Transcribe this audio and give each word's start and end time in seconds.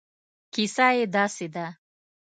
کیسه 0.53 0.87
یې 0.97 1.05
داسې 1.15 1.47
ده. 1.55 1.65